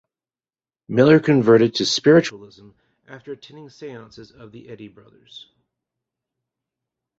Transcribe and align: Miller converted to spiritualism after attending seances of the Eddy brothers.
Miller 0.87 1.19
converted 1.19 1.75
to 1.75 1.85
spiritualism 1.85 2.71
after 3.07 3.33
attending 3.33 3.69
seances 3.69 4.31
of 4.31 4.51
the 4.51 4.67
Eddy 4.67 4.87
brothers. 4.87 5.51